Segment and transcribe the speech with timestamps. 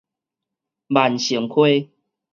[0.87, 1.91] 萬盛溪